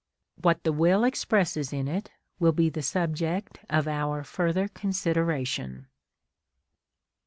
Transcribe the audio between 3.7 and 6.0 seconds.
our further consideration.